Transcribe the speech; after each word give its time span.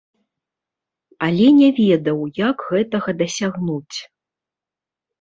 Але 1.27 1.47
не 1.59 1.69
ведаў, 1.81 2.19
як 2.49 2.57
гэтага 2.73 3.09
дасягнуць. 3.23 3.97